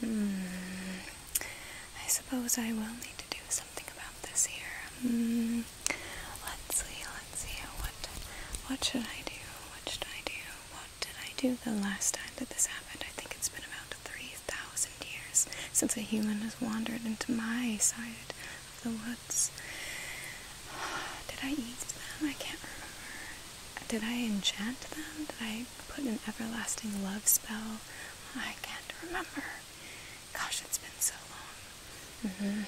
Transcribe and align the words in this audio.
Hmm. 0.00 0.34
I 2.04 2.08
suppose 2.08 2.58
I 2.58 2.72
will 2.72 2.94
need 3.06 3.18
to 3.18 3.28
do 3.30 3.38
something 3.48 3.84
about 3.94 4.20
this 4.22 4.46
here. 4.46 4.66
Hmm. 5.00 5.60
Let's 6.42 6.82
see, 6.82 7.04
let's 7.06 7.38
see. 7.38 7.62
What 7.78 7.94
what 8.72 8.84
should 8.84 9.02
I 9.02 9.20
do? 9.26 9.36
What 9.68 9.84
should 9.86 10.06
I 10.08 10.24
do? 10.24 10.40
What 10.72 10.88
did 11.04 11.12
I 11.20 11.28
do 11.36 11.58
the 11.62 11.76
last 11.84 12.14
time 12.14 12.32
that 12.36 12.48
this 12.48 12.64
happened? 12.66 13.04
I 13.06 13.12
think 13.12 13.32
it's 13.36 13.50
been 13.50 13.64
about 13.68 13.92
3,000 14.00 14.90
years 15.04 15.46
since 15.74 15.94
a 15.98 16.00
human 16.00 16.38
has 16.40 16.58
wandered 16.58 17.04
into 17.04 17.32
my 17.32 17.76
side 17.76 18.32
of 18.32 18.80
the 18.82 18.88
woods. 18.88 19.52
Did 21.28 21.40
I 21.44 21.52
eat 21.52 21.84
them? 21.84 22.30
I 22.30 22.34
can't 22.40 22.60
remember. 22.64 22.96
Did 23.92 24.02
I 24.08 24.24
enchant 24.24 24.80
them? 24.88 25.28
Did 25.28 25.40
I 25.44 25.66
put 25.92 26.04
an 26.04 26.18
everlasting 26.26 27.04
love 27.04 27.28
spell? 27.28 27.76
I 28.34 28.56
can't 28.64 28.88
remember. 29.04 29.44
Gosh, 30.32 30.62
it's 30.64 30.78
been 30.78 30.96
so 30.98 31.14
long. 31.28 32.32
Mm-hmm. 32.32 32.60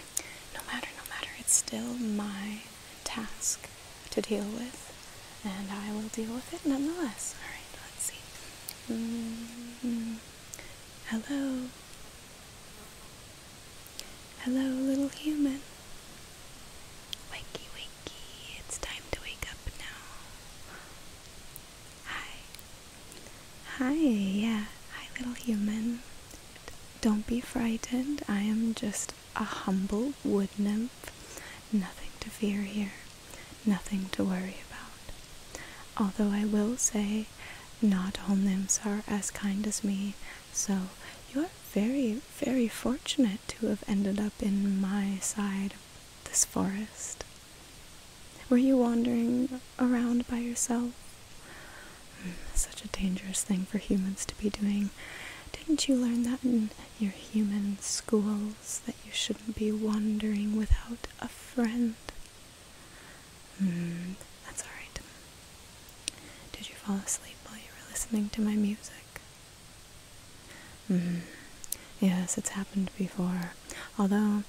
No 0.53 0.61
matter, 0.71 0.89
no 1.01 1.05
matter, 1.09 1.31
it's 1.39 1.55
still 1.55 1.95
my 1.97 2.61
task 3.05 3.69
to 4.11 4.21
deal 4.21 4.45
with, 4.45 4.94
and 5.45 5.69
I 5.71 5.93
will 5.93 6.09
deal 6.09 6.35
with 6.35 6.53
it 6.55 6.67
nonetheless. 6.67 7.35
Alright, 7.43 7.75
let's 7.85 8.05
see. 8.05 8.93
Mm-hmm. 8.93 10.15
Hello. 11.09 11.69
Hello, 14.41 14.61
little 14.61 15.09
human. 15.09 15.61
Wakey, 17.33 17.67
wakey. 17.77 18.59
It's 18.59 18.79
time 18.79 19.03
to 19.13 19.21
wake 19.23 19.47
up 19.51 19.59
now. 19.79 20.77
Hi. 22.07 22.39
Hi, 23.79 23.95
yeah. 23.95 24.65
Hi, 24.97 25.07
little 25.19 25.35
human. 25.35 26.01
Don't 27.01 27.27
be 27.27 27.41
frightened. 27.41 28.23
I 28.29 28.41
am 28.41 28.75
just 28.75 29.13
a 29.37 29.45
humble 29.45 30.13
wood 30.25 30.49
nymph. 30.59 31.43
Nothing 31.73 32.11
to 32.21 32.31
fear 32.31 32.63
here. 32.63 32.93
Nothing 33.67 34.09
to 34.13 34.25
worry 34.25 34.57
about. 34.69 34.74
Although 35.97 36.31
I 36.31 36.45
will 36.45 36.77
say, 36.77 37.27
not 37.81 38.19
all 38.29 38.37
nymphs 38.37 38.81
are 38.85 39.03
as 39.07 39.31
kind 39.31 39.67
as 39.67 39.85
me, 39.85 40.15
so 40.53 40.89
you 41.33 41.43
are 41.43 41.51
very, 41.73 42.21
very 42.39 42.69
fortunate 42.69 43.41
to 43.49 43.67
have 43.67 43.85
ended 43.87 44.19
up 44.21 44.33
in 44.41 44.81
my 44.81 45.19
side 45.21 45.73
of 45.73 46.25
this 46.25 46.45
forest. 46.45 47.25
Were 48.51 48.57
you 48.59 48.77
wandering 48.77 49.61
around 49.79 50.27
by 50.29 50.39
yourself? 50.39 50.93
Hmm, 52.23 52.31
such 52.55 52.85
a 52.85 52.89
dangerous 52.89 53.43
thing 53.43 53.65
for 53.67 53.79
humans 53.79 54.25
to 54.27 54.35
be 54.37 54.51
doing. 54.51 54.91
Didn't 55.53 55.89
you 55.89 55.97
learn 55.97 56.25
that 56.25 56.45
in 56.45 56.71
your 56.99 57.13
human 57.13 57.79
schools 57.81 58.81
that 58.87 58.97
you 59.05 59.13
shouldn't 59.13 59.57
be 59.57 59.73
wandering 59.73 60.57
without 60.57 61.07
a 61.21 61.29
friend? 61.29 61.95
Hmm, 63.59 64.13
that's 64.45 64.63
alright. 64.63 65.01
Did 66.53 66.69
you 66.69 66.74
fall 66.85 66.97
asleep 66.97 67.37
while 67.47 67.57
you 67.57 67.71
were 67.71 67.91
listening 67.91 68.29
to 68.31 68.41
my 68.41 68.55
music? 68.55 69.21
Hmm. 70.89 71.19
Yes, 72.01 72.37
it's 72.37 72.51
happened 72.51 72.91
before. 72.99 73.53
Although, 73.99 74.43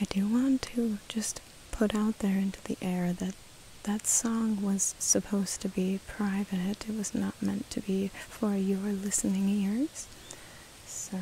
I 0.00 0.04
do 0.08 0.26
want 0.26 0.62
to 0.62 0.98
just 1.08 1.40
put 1.70 1.94
out 1.94 2.20
there 2.20 2.38
into 2.38 2.62
the 2.64 2.78
air 2.80 3.12
that 3.12 3.34
that 3.82 4.06
song 4.06 4.62
was 4.62 4.94
supposed 4.98 5.60
to 5.62 5.68
be 5.68 6.00
private. 6.06 6.88
It 6.88 6.96
was 6.96 7.14
not 7.14 7.40
meant 7.42 7.70
to 7.70 7.80
be 7.80 8.10
for 8.28 8.54
your 8.54 8.78
listening 8.92 9.48
ears. 9.48 10.06
So, 10.86 11.18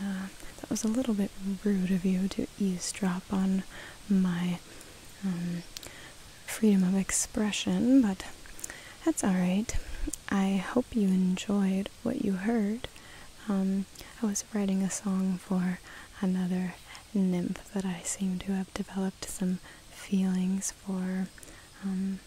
yeah, 0.00 0.26
that 0.60 0.70
was 0.70 0.84
a 0.84 0.88
little 0.88 1.14
bit 1.14 1.30
rude 1.64 1.90
of 1.90 2.04
you 2.04 2.28
to 2.28 2.46
eavesdrop 2.58 3.22
on 3.32 3.62
my 4.08 4.58
um, 5.24 5.62
freedom 6.46 6.82
of 6.82 6.96
expression, 6.96 8.02
but 8.02 8.24
that's 9.06 9.22
alright. 9.22 9.76
I 10.30 10.56
hope 10.56 10.86
you 10.92 11.06
enjoyed 11.06 11.90
what 12.02 12.24
you 12.24 12.32
heard. 12.32 12.88
Um, 13.48 13.86
I 14.20 14.26
was 14.26 14.42
writing 14.52 14.82
a 14.82 14.90
song 14.90 15.38
for 15.38 15.78
another 16.20 16.74
nymph 17.14 17.72
that 17.72 17.84
I 17.84 18.00
seem 18.02 18.40
to 18.40 18.52
have 18.52 18.74
developed 18.74 19.26
some 19.30 19.60
feelings 19.90 20.72
for. 20.72 21.28
Um, 21.84 22.18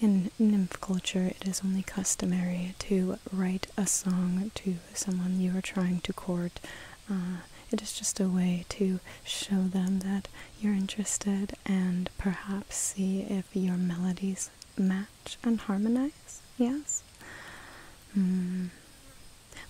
in 0.00 0.32
nymph 0.36 0.80
culture, 0.80 1.26
it 1.40 1.46
is 1.46 1.62
only 1.64 1.84
customary 1.84 2.74
to 2.80 3.18
write 3.32 3.68
a 3.76 3.86
song 3.86 4.50
to 4.56 4.78
someone 4.92 5.40
you 5.40 5.56
are 5.56 5.62
trying 5.62 6.00
to 6.00 6.12
court. 6.12 6.58
Uh, 7.08 7.42
it 7.70 7.80
is 7.82 7.92
just 7.92 8.18
a 8.18 8.28
way 8.28 8.64
to 8.70 8.98
show 9.24 9.62
them 9.62 10.00
that 10.00 10.26
you're 10.60 10.74
interested 10.74 11.52
and 11.64 12.10
perhaps 12.18 12.74
see 12.76 13.20
if 13.22 13.54
your 13.54 13.76
melodies 13.76 14.50
match 14.80 15.38
and 15.42 15.60
harmonize. 15.60 16.40
Yes? 16.58 17.02
Mm. 18.16 18.70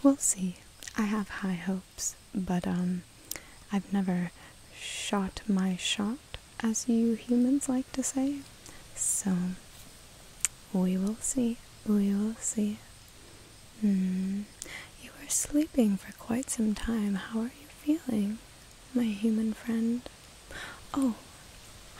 We'll 0.03 0.17
see. 0.17 0.57
I 0.97 1.03
have 1.03 1.29
high 1.29 1.55
hopes, 1.55 2.17
but 2.35 2.67
um, 2.67 3.03
I've 3.73 3.93
never 3.93 4.31
shot 4.79 5.43
my 5.47 5.77
shot, 5.77 6.19
as 6.63 6.89
you 6.89 7.15
humans 7.15 7.69
like 7.69 7.91
to 7.93 8.03
say. 8.03 8.37
So, 8.95 9.33
we 10.73 10.97
will 10.97 11.17
see. 11.21 11.57
We 11.87 12.15
will 12.15 12.35
see. 12.41 12.79
Hmm. 13.81 14.43
You 15.03 15.11
were 15.21 15.29
sleeping 15.29 15.97
for 15.97 16.13
quite 16.19 16.51
some 16.51 16.75
time. 16.75 17.15
How 17.15 17.41
are 17.41 17.45
you 17.45 17.69
feeling, 17.83 18.39
my 18.95 19.05
human 19.05 19.53
friend? 19.55 20.03
Oh, 20.95 21.15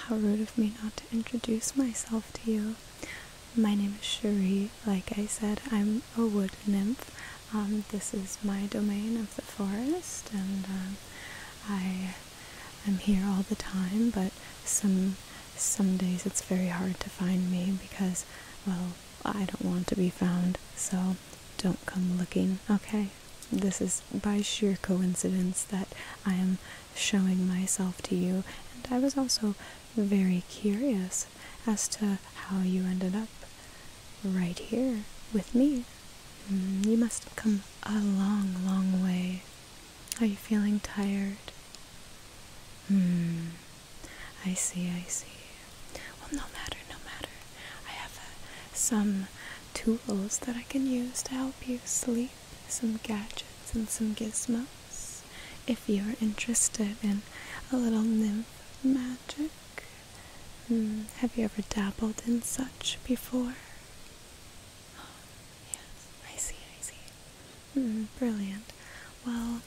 how 0.07 0.17
rude 0.17 0.41
of 0.41 0.57
me 0.57 0.73
not 0.83 0.97
to 0.97 1.05
introduce 1.13 1.77
myself 1.77 2.33
to 2.33 2.51
you. 2.51 2.75
My 3.57 3.75
name 3.75 3.97
is 4.01 4.07
Cherie. 4.07 4.71
Like 4.87 5.19
I 5.19 5.27
said, 5.27 5.61
I'm 5.71 6.03
a 6.17 6.25
wood 6.27 6.53
nymph. 6.67 7.11
Um, 7.53 7.85
this 7.91 8.15
is 8.15 8.39
my 8.45 8.67
domain 8.67 9.17
of 9.17 9.35
the 9.37 9.43
forest, 9.43 10.31
and 10.33 10.65
um, 10.67 10.97
I 11.69 12.15
am 12.87 12.99
here 12.99 13.25
all 13.27 13.43
the 13.49 13.57
time. 13.57 14.11
But 14.11 14.33
some 14.65 15.17
some 15.57 15.97
days 15.97 16.25
it's 16.27 16.43
very 16.43 16.69
hard 16.69 16.99
to 17.01 17.11
find 17.11 17.51
me 17.51 17.75
because, 17.83 18.25
well, 18.67 18.93
I 19.25 19.45
don't 19.45 19.65
want 19.65 19.87
to 19.89 19.97
be 19.97 20.11
found. 20.11 20.59
So 20.77 21.17
don't 21.59 21.85
come 21.87 22.17
looking. 22.19 22.59
Okay. 22.71 23.09
This 23.53 23.81
is 23.81 24.03
by 24.15 24.43
sheer 24.43 24.79
coincidence 24.81 25.65
that 25.65 25.89
I 26.25 26.35
am 26.35 26.59
showing 26.95 27.49
myself 27.49 28.01
to 28.03 28.15
you, 28.15 28.45
and 28.75 28.87
I 28.95 28.99
was 29.01 29.17
also 29.19 29.55
very 29.97 30.45
curious 30.49 31.27
as 31.67 31.89
to 31.89 32.19
how 32.47 32.61
you 32.63 32.85
ended 32.85 33.15
up 33.15 33.29
right 34.25 34.59
here 34.59 35.05
with 35.33 35.55
me. 35.55 35.85
Mm, 36.53 36.87
you 36.87 36.97
must 36.97 37.25
have 37.25 37.37
come 37.37 37.63
a 37.85 37.95
long, 38.01 38.55
long 38.67 39.03
way. 39.03 39.43
Are 40.21 40.27
you 40.27 40.37
feeling 40.37 40.81
tired? 40.81 41.37
Hmm. 42.89 43.51
I 44.45 44.55
see, 44.55 44.89
I 44.91 45.05
see. 45.09 45.27
Well, 46.21 46.31
no 46.33 46.43
matter, 46.59 46.79
no 46.89 46.97
matter. 47.05 47.35
I 47.89 47.93
have 47.93 48.17
uh, 48.17 48.75
some 48.75 49.27
tools 49.75 50.39
that 50.41 50.57
I 50.57 50.63
can 50.69 50.87
use 50.87 51.23
to 51.25 51.35
help 51.35 51.69
you 51.69 51.81
sleep, 51.85 52.31
some 52.69 52.99
gadgets 53.03 53.75
and 53.75 53.89
some 53.89 54.15
gizmos. 54.15 55.23
If 55.67 55.85
you're 55.89 56.17
interested 56.21 56.97
in 57.03 57.23
a 57.73 57.77
little 57.77 58.03
nymph 58.03 58.47
magic, 58.83 59.51
hmm, 60.71 61.03
have 61.19 61.37
you 61.37 61.45
ever 61.45 61.63
dabbled 61.69 62.23
in 62.27 62.43
such 62.43 62.99
before? 63.05 63.55
Yes, 65.73 66.07
I 66.33 66.37
see, 66.37 66.57
I 66.79 66.81
see. 66.83 67.81
Mm, 67.81 68.07
brilliant. 68.19 68.73
Well, 69.27 69.63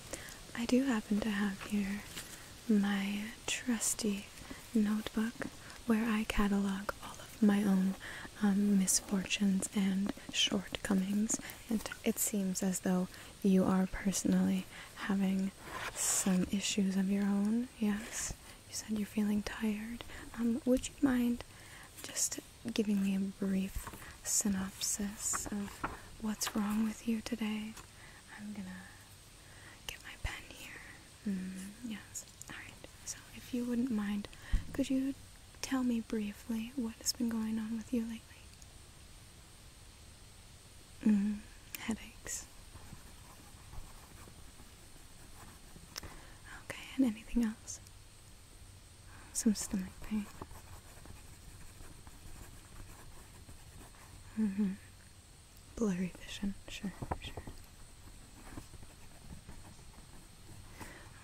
I 0.58 0.66
do 0.66 0.84
happen 0.84 1.20
to 1.22 1.30
have 1.30 1.62
here 1.64 2.02
my 2.70 3.20
trusty 3.48 4.28
notebook 4.74 5.48
where 5.88 6.06
I 6.08 6.24
catalog 6.30 6.92
all 7.04 7.18
of 7.20 7.42
my 7.42 7.64
own 7.64 7.96
um, 8.42 8.80
misfortunes 8.80 9.68
and 9.76 10.14
shortcomings. 10.32 11.40
And 11.70 11.82
it 12.06 12.20
seems 12.20 12.64
as 12.64 12.80
though 12.80 13.08
you 13.42 13.64
are 13.66 13.88
personally 13.92 14.66
having 14.96 15.52
some 15.96 16.48
issues 16.52 16.96
of 16.96 17.10
your 17.10 17.24
own. 17.24 17.68
Yes, 17.80 18.34
you 18.74 18.78
said 18.78 18.98
you're 18.98 19.06
feeling 19.06 19.44
tired. 19.44 20.04
Um, 20.40 20.60
would 20.66 20.88
you 20.88 20.96
mind 21.02 21.44
just 22.02 22.40
giving 22.74 23.04
me 23.04 23.16
a 23.16 23.20
brief 23.20 23.88
synopsis 24.24 25.48
of 25.52 25.70
what's 26.22 26.56
wrong 26.56 26.84
with 26.86 27.08
you 27.08 27.22
today. 27.22 27.74
I'm 28.40 28.54
gonna 28.54 28.82
get 29.86 30.00
my 30.04 30.14
pen 30.24 30.42
here. 30.50 31.34
Mm, 31.34 31.92
yes. 31.92 32.26
Alright. 32.50 32.74
So, 33.06 33.18
if 33.36 33.54
you 33.54 33.64
wouldn't 33.66 33.92
mind, 33.92 34.28
could 34.74 34.90
you 34.90 35.14
tell 35.62 35.84
me 35.84 36.00
briefly 36.02 36.72
what 36.76 36.96
has 37.02 37.14
been 37.14 37.30
going 37.30 37.60
on 37.60 37.78
with 37.78 37.94
you 37.94 38.02
lately? 38.02 38.20
Mm, 41.06 41.38
headaches. 41.80 42.46
Okay, 46.66 46.82
and 46.98 47.06
anything 47.06 47.44
else? 47.44 47.80
Some 49.44 49.56
stomach 49.56 49.90
pain. 50.10 50.26
Mm-hmm. 54.40 54.68
Blurry 55.76 56.14
vision, 56.26 56.54
sure, 56.70 56.94
sure. 57.20 57.34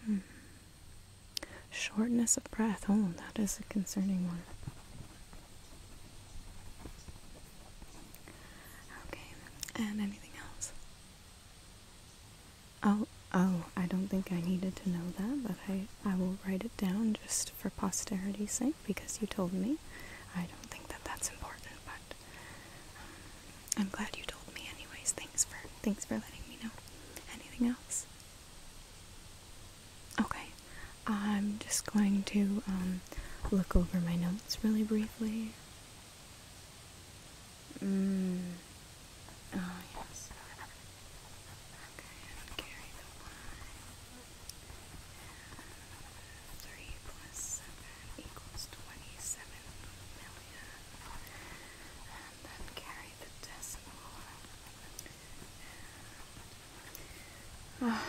Mm. 0.10 0.20
Shortness 1.72 2.36
of 2.36 2.44
breath, 2.52 2.86
oh, 2.90 3.10
that 3.16 3.42
is 3.42 3.58
a 3.60 3.64
concerning 3.72 4.28
one. 4.28 4.44
Okay, 9.08 9.34
and 9.76 10.02
anything 10.02 10.32
else? 10.54 10.72
Oh, 12.84 13.08
oh, 13.34 13.66
I 13.78 13.86
don't 13.86 14.08
think 14.08 14.32
I 14.32 14.42
needed 14.42 14.76
to 14.78 14.90
know 14.90 15.14
that, 15.18 15.44
but 15.48 15.56
I, 15.68 15.88
I 16.06 16.16
will 16.16 16.38
write 16.46 16.64
it 16.64 16.76
down 16.78 17.18
just 17.26 17.52
for 17.52 17.70
posterity's 17.90 18.52
sake 18.52 18.76
because 18.86 19.18
you 19.20 19.26
told 19.26 19.52
me. 19.52 19.78
I 20.36 20.42
don't 20.42 20.70
think 20.70 20.90
that 20.90 21.04
that's 21.06 21.30
important, 21.30 21.74
but 21.86 22.16
um, 23.00 23.82
I'm 23.82 23.90
glad 23.90 24.16
you 24.16 24.24
told 24.28 24.54
me 24.54 24.70
anyways. 24.76 25.12
Thanks 25.14 25.44
for 25.44 25.58
thanks 25.82 26.06
for 26.06 26.14
letting 26.14 26.44
me 26.48 26.58
know. 26.64 26.70
Anything 27.34 27.70
else? 27.70 28.06
Okay, 30.22 30.50
I'm 31.08 31.58
just 31.66 31.92
going 31.92 32.22
to 32.28 32.62
um, 32.68 33.02
look 33.52 33.76
over 33.76 34.00
my 34.06 34.16
notes 34.16 34.60
really 34.64 34.84
briefly. 34.84 35.54
Mm. 37.84 38.38
Oh, 39.56 39.80
yes. 39.96 40.30
Okay, 41.96 42.22
and 42.38 42.58
carry 42.58 42.90
the 43.00 43.08
one. 43.24 43.56
Three 46.60 46.94
plus 47.08 47.62
seven 47.62 48.20
equals 48.20 48.68
twenty-seven 48.70 49.64
million. 50.20 50.70
And 52.12 52.36
then 52.44 52.64
carry 52.76 53.12
the 53.24 53.32
decimal. 53.48 54.12
Oh, 57.82 58.04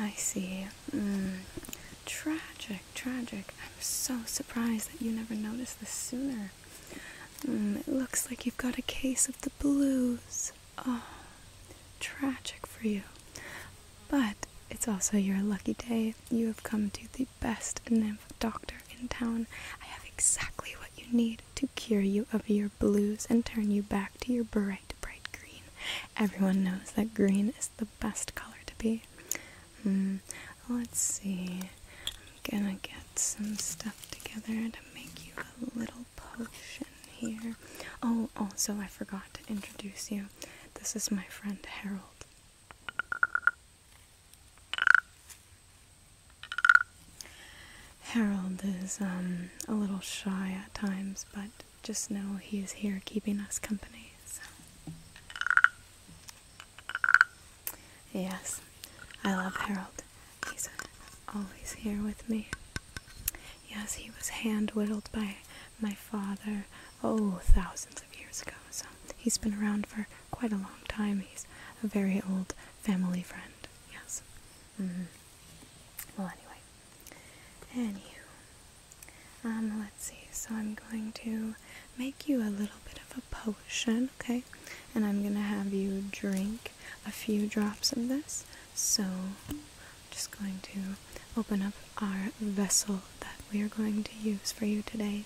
I 0.00 0.12
see. 0.16 0.66
Mm. 0.94 1.38
Tragic, 2.06 2.80
tragic. 2.94 3.54
I'm 3.62 3.80
so 3.80 4.20
surprised 4.26 4.92
that 4.92 5.02
you 5.04 5.12
never 5.12 5.34
noticed 5.34 5.80
this 5.80 5.90
sooner. 5.90 6.50
Mm, 7.46 7.80
it 7.80 7.88
looks 7.88 8.28
like 8.30 8.44
you've 8.46 8.56
got 8.56 8.78
a 8.78 8.82
case 8.82 9.28
of 9.28 9.40
the 9.42 9.50
blues. 9.60 10.52
Oh, 10.86 11.02
tragic 12.00 12.66
for 12.66 12.86
you. 12.86 13.02
But 14.08 14.36
it's 14.70 14.88
also 14.88 15.16
your 15.16 15.40
lucky 15.42 15.74
day. 15.74 16.14
You 16.30 16.46
have 16.48 16.62
come 16.62 16.90
to 16.90 17.12
the 17.12 17.26
best 17.40 17.80
nymph 17.90 18.26
doctor 18.38 18.76
in 19.00 19.08
town. 19.08 19.46
I 19.82 19.86
have 19.86 20.04
exactly 20.06 20.74
what 20.78 20.90
you 20.96 21.04
need 21.16 21.42
to 21.56 21.68
cure 21.76 22.00
you 22.00 22.26
of 22.32 22.48
your 22.48 22.70
blues 22.78 23.26
and 23.30 23.44
turn 23.44 23.70
you 23.70 23.82
back 23.82 24.18
to 24.20 24.32
your 24.32 24.44
bright, 24.44 24.94
bright 25.00 25.28
green. 25.38 25.62
Everyone 26.16 26.64
knows 26.64 26.92
that 26.96 27.14
green 27.14 27.52
is 27.58 27.68
the 27.76 27.86
best 28.00 28.34
color 28.34 28.56
to 28.66 28.74
be. 28.78 29.02
Hmm, 29.82 30.16
let's 30.68 31.00
see. 31.00 31.60
I'm 32.52 32.60
gonna 32.60 32.76
get 32.82 33.18
some 33.18 33.56
stuff 33.56 34.10
together 34.10 34.70
to 34.70 34.78
make 34.94 35.26
you 35.26 35.32
a 35.38 35.78
little 35.78 36.04
potion 36.16 36.86
here. 37.08 37.56
Oh, 38.02 38.28
also, 38.36 38.74
I 38.78 38.86
forgot 38.86 39.32
to 39.34 39.40
introduce 39.52 40.10
you. 40.10 40.26
This 40.74 40.96
is 40.96 41.10
my 41.10 41.24
friend 41.24 41.58
Harold. 41.64 42.00
Harold 48.00 48.62
is 48.82 48.98
um, 49.00 49.50
a 49.68 49.72
little 49.72 50.00
shy 50.00 50.56
at 50.64 50.74
times, 50.74 51.26
but 51.34 51.50
just 51.82 52.10
know 52.10 52.36
he 52.40 52.58
is 52.60 52.72
here 52.72 53.00
keeping 53.04 53.38
us 53.40 53.58
company. 53.58 54.12
So. 54.26 54.42
Yes, 58.12 58.60
I 59.24 59.34
love 59.36 59.56
Harold. 59.56 60.02
He's 60.50 60.68
always 61.34 61.72
here 61.78 62.02
with 62.02 62.28
me. 62.28 62.48
Yes, 63.68 63.94
he 63.94 64.10
was 64.16 64.28
hand 64.28 64.70
whittled 64.72 65.08
by 65.12 65.36
my 65.80 65.92
father, 65.92 66.66
oh, 67.04 67.40
thousands 67.42 68.00
of 68.02 68.18
years 68.20 68.42
ago, 68.42 68.56
so 68.70 68.86
he's 69.16 69.38
been 69.38 69.54
around 69.54 69.86
for 69.86 70.06
quite 70.30 70.52
a 70.52 70.56
long 70.56 70.82
time. 70.88 71.20
He's 71.20 71.46
a 71.82 71.86
very 71.86 72.22
old 72.28 72.54
family 72.80 73.22
friend, 73.22 73.52
yes. 73.92 74.22
Mm-hmm. 74.80 75.04
Well, 76.18 76.32
anyway, 77.74 77.94
anywho, 77.94 79.44
um, 79.44 79.80
let's 79.80 80.04
see. 80.04 80.16
So 80.32 80.50
I'm 80.54 80.76
going 80.90 81.12
to 81.12 81.54
make 81.98 82.28
you 82.28 82.38
a 82.38 82.50
little 82.50 82.80
bit 82.84 82.98
of 83.10 83.18
a 83.18 83.34
potion, 83.34 84.10
okay? 84.20 84.42
And 84.94 85.04
I'm 85.04 85.22
gonna 85.22 85.40
have 85.40 85.72
you 85.72 86.04
drink 86.10 86.72
a 87.06 87.10
few 87.10 87.46
drops 87.46 87.92
of 87.92 88.08
this. 88.08 88.44
So, 88.82 89.04
I'm 89.50 89.60
just 90.10 90.36
going 90.36 90.60
to 90.72 90.96
open 91.38 91.60
up 91.62 91.74
our 91.98 92.30
vessel 92.40 93.02
that 93.20 93.36
we 93.52 93.60
are 93.62 93.68
going 93.68 94.04
to 94.04 94.10
use 94.22 94.52
for 94.52 94.64
you 94.64 94.82
today. 94.82 95.24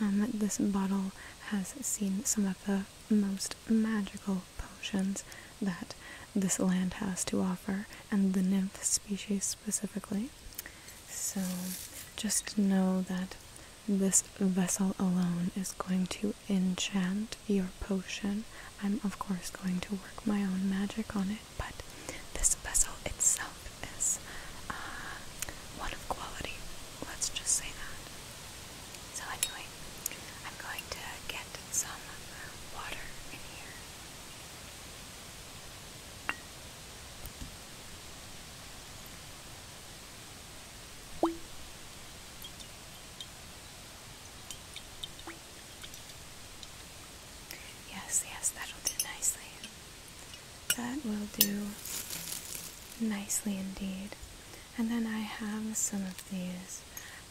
Um, 0.00 0.28
this 0.34 0.58
bottle 0.58 1.12
has 1.50 1.68
seen 1.80 2.24
some 2.24 2.46
of 2.46 2.56
the 2.66 2.82
most 3.08 3.54
magical 3.70 4.42
potions 4.58 5.22
that 5.62 5.94
this 6.34 6.58
land 6.58 6.94
has 6.94 7.24
to 7.26 7.40
offer, 7.40 7.86
and 8.10 8.34
the 8.34 8.42
nymph 8.42 8.82
species 8.84 9.44
specifically. 9.44 10.30
So, 11.08 11.40
just 12.16 12.58
know 12.58 13.02
that 13.02 13.36
this 13.88 14.22
vessel 14.38 14.94
alone 14.98 15.52
is 15.56 15.72
going 15.78 16.06
to 16.08 16.34
enchant 16.50 17.36
your 17.46 17.68
potion. 17.80 18.44
I'm, 18.82 19.00
of 19.04 19.18
course, 19.18 19.50
going 19.50 19.80
to 19.80 19.92
work 19.92 20.26
my 20.26 20.42
own 20.42 20.68
magic 20.68 21.14
on 21.16 21.30
it, 21.30 21.38
but 21.56 21.72
this 22.34 22.54
vessel 22.56 22.92
itself 23.04 23.70
is 23.96 24.18
uh, 24.68 24.72
one 25.78 25.92
of 25.92 26.08
quality. 26.08 26.54
Let's 27.06 27.28
just 27.30 27.48
say 27.48 27.66
that. 27.66 28.10
So, 29.14 29.24
anyway, 29.32 29.64
I'm 30.44 30.56
going 30.60 30.84
to 30.90 31.04
get 31.28 31.46
some 31.72 32.02
water 32.74 33.04
in 33.32 33.38
here. 33.38 33.72
Yes, 47.90 48.24
yes, 48.30 48.50
that'll 48.50 48.78
do 48.84 48.92
nicely. 49.04 49.42
That 50.76 51.04
will 51.04 51.28
do 51.38 51.66
nicely 53.00 53.56
indeed. 53.58 54.10
And 54.78 54.90
then 54.90 55.06
I 55.06 55.20
have 55.20 55.76
some 55.76 56.02
of 56.02 56.22
these 56.30 56.82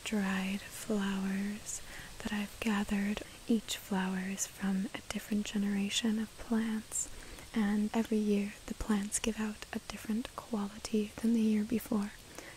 dried 0.04 0.62
flowers 0.62 1.82
that 2.20 2.34
I've 2.34 2.60
gathered. 2.60 3.22
Each 3.48 3.78
flower 3.78 4.24
is 4.32 4.48
from 4.48 4.88
a 4.96 5.00
different 5.14 5.46
generation 5.46 6.18
of 6.20 6.36
plants, 6.40 7.08
and 7.54 7.90
every 7.94 8.18
year 8.18 8.54
the 8.66 8.74
plants 8.74 9.20
give 9.20 9.40
out 9.40 9.66
a 9.74 9.80
different 9.88 10.36
quality 10.36 11.12
than 11.22 11.34
the 11.34 11.42
year 11.42 11.64
before. 11.64 12.12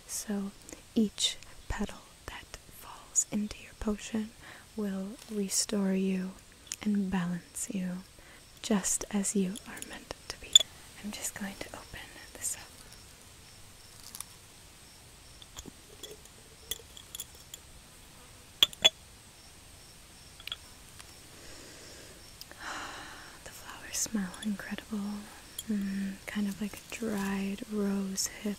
So 0.07 0.51
each 0.95 1.37
petal 1.69 2.03
that 2.27 2.57
falls 2.73 3.27
into 3.31 3.57
your 3.63 3.75
potion 3.81 4.31
will 4.77 5.09
restore 5.31 5.93
you 5.93 6.31
and 6.83 7.11
balance 7.11 7.69
you 7.71 7.99
just 8.63 9.05
as 9.11 9.37
you 9.37 9.55
are 9.67 9.81
meant. 9.89 10.15
I'm 11.05 11.11
just 11.13 11.35
going 11.39 11.55
to 11.61 11.69
open 11.69 12.01
this 12.35 12.57
up. 12.57 12.63
The 23.45 23.51
flowers 23.51 23.97
smell 23.97 24.31
incredible. 24.45 24.99
Mm, 25.71 26.15
kind 26.27 26.49
of 26.49 26.61
like 26.61 26.79
a 26.79 26.95
dried 26.95 27.63
rose 27.73 28.29
hip. 28.43 28.57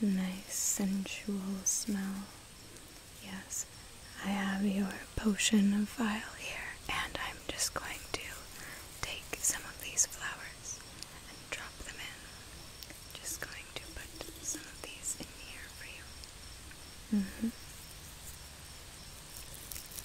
Nice 0.00 0.52
sensual 0.54 1.40
smell. 1.64 2.24
Yes, 3.24 3.66
I 4.24 4.28
have 4.28 4.64
your 4.64 4.88
potion 5.16 5.86
vial 5.86 6.20
here, 6.38 6.74
and 6.88 7.18
I'm 7.28 7.36
just 7.48 7.74
going 7.74 7.98
Mm 17.14 17.26
-hmm. 17.40 17.50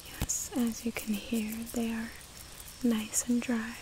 Yes, 0.10 0.52
as 0.56 0.86
you 0.86 0.92
can 0.92 1.14
hear, 1.14 1.52
they 1.74 1.90
are 1.92 2.12
nice 2.84 3.26
and 3.28 3.42
dry. 3.42 3.74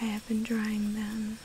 I 0.00 0.04
have 0.04 0.24
been 0.28 0.44
drying 0.44 0.94
them 0.94 1.38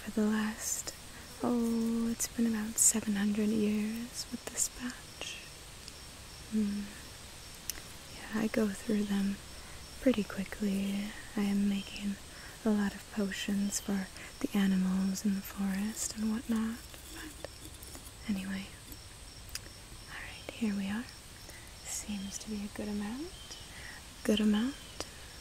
for 0.00 0.10
the 0.10 0.26
last, 0.36 0.94
oh, 1.42 2.08
it's 2.12 2.28
been 2.28 2.46
about 2.46 2.78
700 2.78 3.48
years 3.48 4.26
with 4.30 4.42
this 4.46 4.70
batch. 4.78 5.36
Mm. 6.54 6.84
Yeah, 8.16 8.42
I 8.44 8.46
go 8.60 8.68
through 8.68 9.04
them 9.04 9.36
pretty 10.00 10.24
quickly. 10.24 11.12
I 11.36 11.42
am 11.42 11.68
making 11.68 12.16
a 12.64 12.70
lot 12.70 12.94
of 12.94 13.02
potions 13.12 13.80
for 13.80 14.06
the 14.40 14.48
animals 14.58 15.24
in 15.26 15.34
the 15.34 15.42
forest 15.54 16.16
and 16.16 16.32
whatnot. 16.32 16.78
But 17.14 17.50
anyway, 18.28 18.66
here 20.60 20.74
we 20.76 20.90
are. 20.90 21.04
Seems 21.86 22.36
to 22.36 22.50
be 22.50 22.56
a 22.56 22.76
good 22.76 22.86
amount. 22.88 23.56
Good 24.24 24.40
amount? 24.40 24.74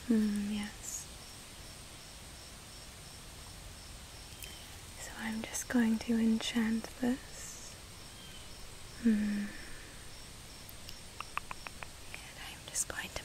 Mm, 0.10 0.46
yes. 0.50 1.06
So 5.02 5.12
I'm 5.22 5.42
just 5.42 5.68
going 5.68 5.98
to 5.98 6.14
enchant 6.14 6.88
this. 7.02 7.76
Mm. 9.06 9.10
And 9.10 9.50
I'm 12.48 12.62
just 12.70 12.88
going 12.88 13.10
to 13.14 13.24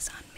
Son. 0.00 0.29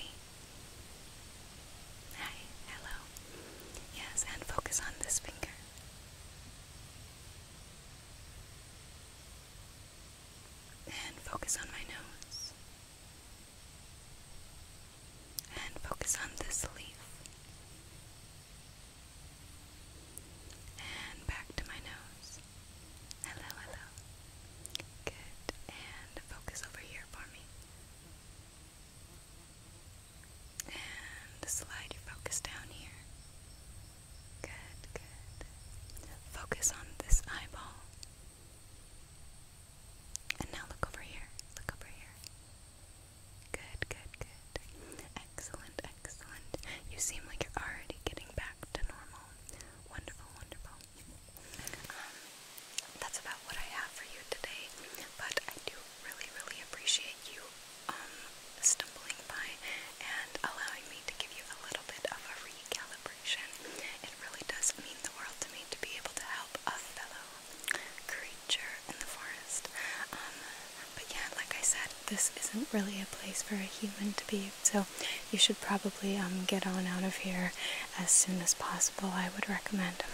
really 72.72 73.00
a 73.00 73.06
place 73.06 73.42
for 73.42 73.54
a 73.54 73.58
human 73.58 74.14
to 74.14 74.26
be. 74.26 74.50
So 74.62 74.86
you 75.30 75.38
should 75.38 75.60
probably 75.60 76.16
um, 76.16 76.44
get 76.46 76.66
on 76.66 76.86
out 76.86 77.04
of 77.04 77.16
here 77.16 77.52
as 77.98 78.10
soon 78.10 78.40
as 78.40 78.54
possible, 78.54 79.10
I 79.12 79.28
would 79.34 79.48
recommend. 79.48 80.04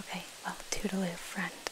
Okay, 0.00 0.24
well, 0.44 0.56
toodaloo, 0.70 1.14
friend. 1.16 1.65